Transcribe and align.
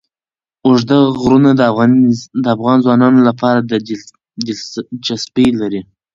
اوږده 0.67 0.97
غرونه 1.21 1.49
د 2.43 2.47
افغان 2.55 2.77
ځوانانو 2.85 3.19
لپاره 3.29 3.59
دلچسپي 4.49 5.47
لري. 5.61 5.81